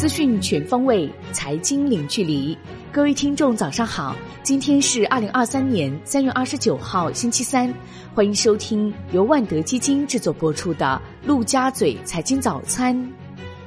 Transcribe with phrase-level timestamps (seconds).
[0.00, 2.56] 资讯全方位，财经零距离。
[2.90, 4.16] 各位听众，早上好！
[4.42, 7.70] 今天是二零二三年三月二十九号，星期三。
[8.14, 12.96] 欢迎收听由万德基金制作播出的《陆家嘴财经早餐》。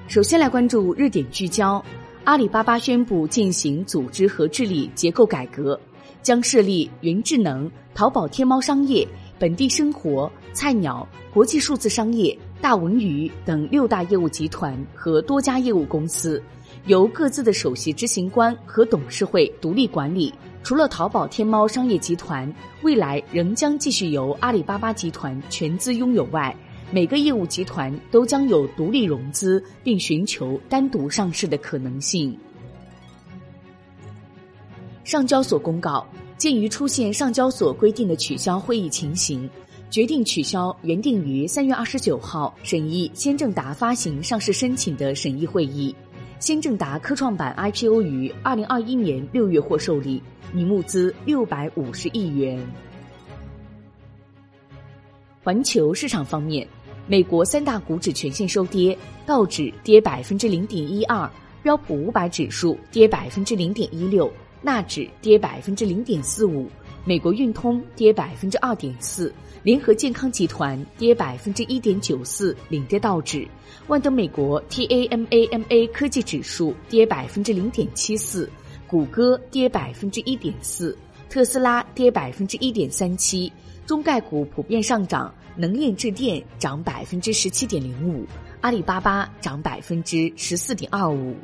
[0.07, 1.85] 首先来关注热点聚焦：
[2.23, 5.79] 阿里巴巴宣布进行组织和治理结构改革，
[6.23, 9.07] 将设立云智能、淘宝天猫商业、
[9.37, 12.35] 本地生活、菜鸟、国际数字商业。
[12.63, 16.41] 大文娱等六大业务集团和多家业务公司，
[16.85, 20.33] 由各自的首席执行官和董事会独立管理。
[20.63, 22.49] 除了淘宝天猫商业集团
[22.81, 26.55] 未来仍将继续由阿里巴巴集团全资拥有外，
[26.89, 32.33] 每个业务集团都将有独立融资并寻求单独上市的可能性。
[35.03, 36.07] 上交所公告，
[36.37, 39.49] 鉴于出现上交所规定的取消会议情形。
[39.93, 45.95] 决定取消原定于三月二十九号审议先正达发行上市申请的审议会议。
[46.39, 50.19] 先正达科创板 IPO 于二零二一年六月获受理，
[50.51, 52.59] 拟募资六百五十亿元。
[55.43, 56.67] 环球市场方面，
[57.05, 61.29] 美国三大股指全线收跌，道指跌百分之零点一二，
[61.61, 64.27] 标普五百指数跌百分之零点一六，
[64.59, 66.67] 纳指跌百分之零点四五。
[67.05, 73.45] 美国运通跌百分之二点四，联合健康集团跌百分之一点九四，领跌道指；
[73.87, 78.49] 万德美国 TAMAMA 科技指数跌百分之零点七四，
[78.87, 80.97] 谷歌跌百分之一点四，
[81.29, 83.51] 特斯拉跌百分之一点三七，
[83.85, 88.25] 中概股普遍上涨，能链智电涨百分之十七点零五，
[88.61, 91.35] 阿里巴巴涨百分之十四点二五。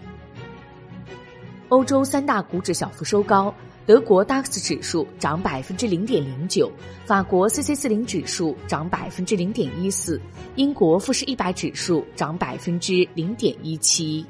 [1.70, 3.53] 欧洲三大股指小幅收高。
[3.86, 6.72] 德国 DAX 指数涨百分之零点零九，
[7.06, 10.22] 法国 CAC 四零指数涨百分之零点一四，
[10.56, 14.23] 英国富时一百指数涨百分之零点一七。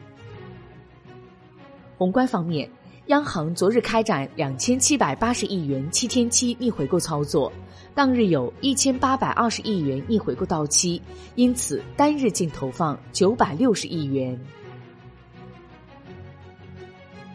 [1.98, 2.70] 宏观方面，
[3.08, 7.52] 央行昨日开展两千七百八十亿元七天期逆回购操作，
[7.94, 11.02] 当日有一千八百二十亿元逆回购到期，
[11.36, 14.40] 因此单日净投放九百六十亿元。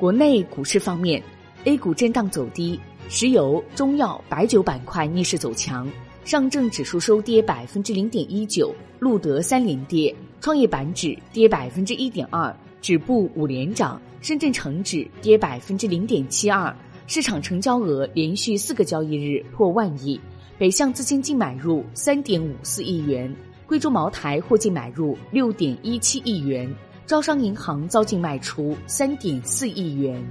[0.05, 1.23] 国内股市方面。
[1.65, 2.79] A 股震荡走低，
[3.09, 5.91] 石油、中药、白酒板块逆势走强，
[6.27, 16.77] 上证指数收跌百分之零点一九，录得三连跌；创业板指跌百分之一点二，止步五连涨；深圳成指跌百分之零点七二，
[17.07, 20.21] 市场成交额连续四个交易日破万亿，
[20.59, 23.35] 北向资金净买入三点五四亿元，
[23.67, 26.71] 贵州茅台获净买入六点一七亿元，
[27.07, 30.25] 招商银行遭净卖出三点四亿元。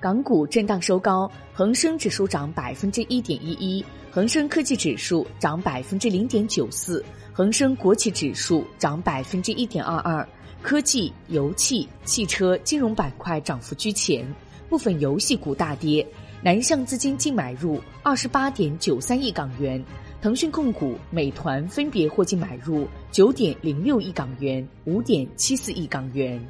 [0.00, 10.26] 港股震荡收高，恒生指数涨百分之一点一一，恒生科技指数涨百分之零点九四，恒生国企指数涨百分之一点二二。
[10.62, 14.26] 科技、油气、汽车、金融板块涨幅居前，
[14.68, 16.06] 部分游戏股大跌。
[16.44, 19.80] 南向资金净买入二十八点九三亿港元，
[20.20, 26.44] 腾讯控股、美团分别获净买入九点零六亿港元、五点七四亿港元。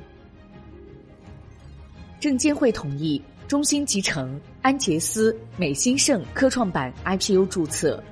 [2.19, 3.21] 证监会同意。
[3.49, 8.03] 中芯集成、安捷思、美新盛科创板 IPO 注册。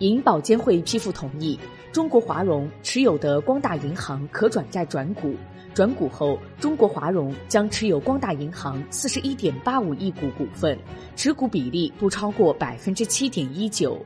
[0.00, 1.58] 银保监会批复同意，
[1.92, 5.34] 中国华融持有的光大银行可转债转股，
[5.74, 10.78] 转股后，中国华融将持有光大银行四十一点八五亿股股份，
[11.16, 14.04] 持股比例不超过百分之七点一九。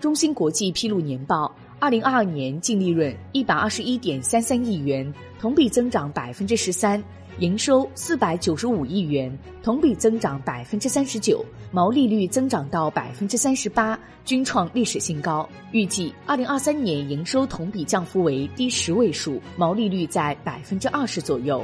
[0.00, 1.54] 中芯国际披露年报。
[1.78, 6.98] 二零二二年净利润一百二十一点三三亿元，同比增长百分之十三；
[7.38, 9.30] 营收四百九十五亿元，
[9.62, 15.46] 同比增长百分之三十九；毛利率增长到百分之三十八，均创历史新高。
[15.70, 21.62] 预计二零二三年营收同比降幅为低十位数，毛利率在百分之二十左右。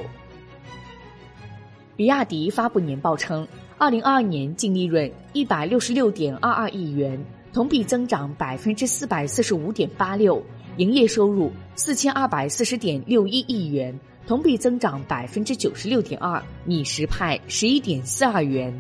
[1.97, 7.19] 比亚迪发布年报称，二零二二年净利润一百六十六点二二亿元。
[7.55, 10.43] 同比增长百分之四百四十五点八六，
[10.79, 13.95] 营业收入四千二百四十点六一亿元，
[14.27, 18.73] 同比增长百分之九十六点二，拟实派十一点四二元。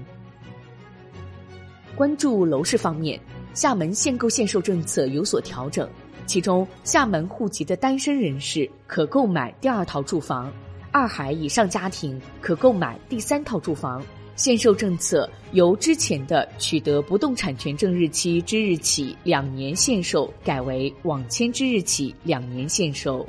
[1.94, 3.20] 关注楼市方面，
[3.52, 5.88] 厦门限购限售政策有所调整，
[6.26, 10.50] 其中厦门户籍的单身人士可购买第二套住房，
[10.90, 14.02] 二孩以上家庭可购买第三套住房。
[14.34, 23.28] 限售政策由之前的取得不动产权证日期之日起两年限售改为网签之日起两年限售。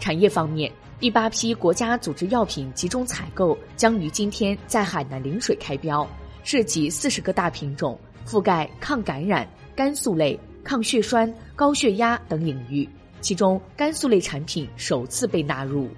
[0.00, 6.08] 产业方面，第八批国家组织药品集中采购将于今天在海南陵水开标，
[6.42, 10.38] 涉及四十个大品种，覆盖抗感染、肝素类。
[10.64, 12.86] 抗血栓、高血压等领域，
[13.22, 15.88] 其中肝素类产品首次被纳入。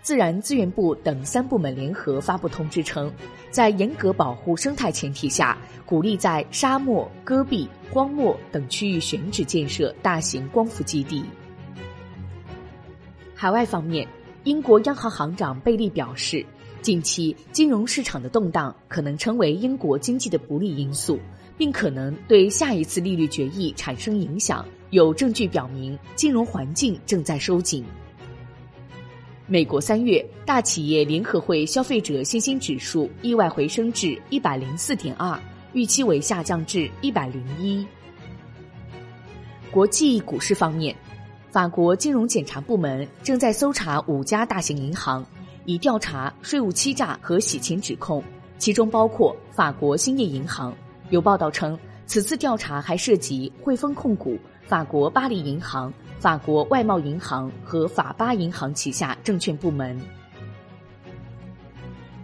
[0.00, 3.12] 自然资源部等三部门联合发布通知称，
[3.50, 11.22] 在严格保护生态前提下，鼓励在沙漠、戈壁、荒漠等区域选址建设大型光伏基地。
[13.42, 14.06] 海外方面，
[14.44, 16.46] 英国央行行长贝利表示，
[16.80, 21.18] 近期金融市场的动荡可能成为英国经济的不利因素，
[21.58, 24.64] 并可能对下一次利率决议产生影响。
[24.90, 27.84] 有证据表明，金融环境正在收紧。
[29.48, 35.36] 美国三月大企业联合会消费者信心指数意外回升至一百零四点二，
[35.72, 37.84] 预期为下降至一百零一。
[39.72, 40.94] 国际股市方面，
[41.52, 45.22] 法国金融检查部门正在搜查五家大型银行，
[45.66, 48.24] 以调查税务欺诈和洗钱指控，
[48.56, 50.74] 其中包括法国兴业银行。
[51.10, 55.92] 有报道称，此次调查还涉及汇丰控股、法国巴黎银行。
[56.18, 60.00] 法国外贸银行和法巴银行旗下证券部门。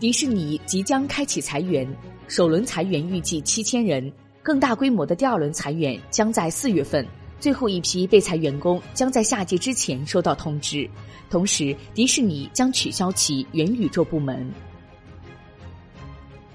[0.01, 1.87] 迪士尼即将开启裁员，
[2.29, 4.11] 首轮裁员预计七千人，
[4.41, 7.05] 更大规模的第二轮裁员将在四月份，
[7.41, 10.89] 最后一批被裁员工将在夏季之前收到通知。
[11.31, 14.51] 同时，迪士尼将取消其元宇宙部门。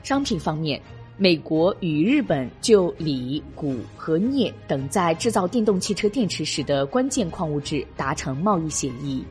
[0.04, 0.82] 商品方面。
[1.16, 9.24] 美国与日本就锂、钴和镍等在制造电动汽车电池时的关键矿物质达成贸易协议。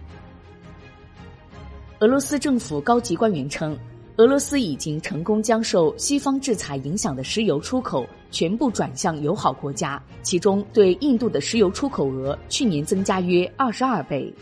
[1.99, 3.77] 俄罗斯政府高级官员称，
[4.17, 14.33] 俄罗斯已经成功将受西方制裁影响的石油出口全部转向友好国家，其中对印度的石油出口额去年增加约二十二倍。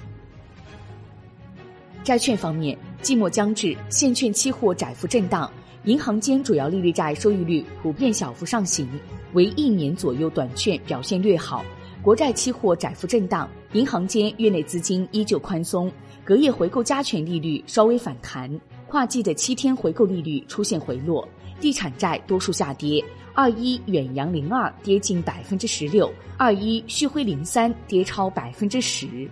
[2.02, 5.49] 债券方面，季末将至，现券期货窄幅震荡。
[5.84, 8.87] 银行间主要利率债收益率普遍小幅上行，
[9.32, 11.64] 为一年左右短券表现略好。
[12.02, 15.90] 国债期货窄幅震荡，银行间月内资金依旧宽松，
[16.25, 18.50] 隔夜回购加权利率稍微反弹，
[18.90, 21.26] 跨季的七天回购利率出现回落。
[21.60, 23.04] 地产债多数下跌，
[23.34, 29.28] 二一远洋零二跌近百分之十六，二一旭辉零三跌超百分之十。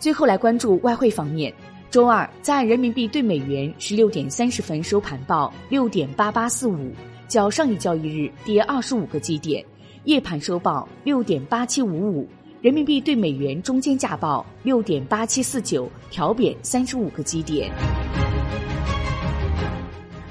[0.00, 1.54] 最后来关注外汇方面。
[1.90, 6.90] 周二，在人民币对美元十六点三十分收盘报六点八八四五，
[7.28, 9.64] 较上一交易日跌二十五个基点；
[10.02, 12.28] 夜盘收报六点八七五五，
[12.64, 17.70] 人民币对美元中间价报六点八七四九，调贬三十五个基点。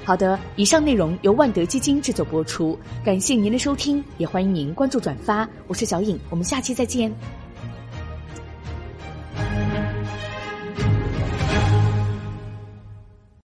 [0.04, 5.48] 好的，以上内容由万德基金制作播出，感谢您的收听，也欢迎您关注转发。
[5.68, 7.08] 我是小颖，我们下期再见。